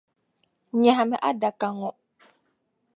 Nyɛhimi 0.79 1.17
adaka 1.29 1.67
ŋɔ. 1.77 1.89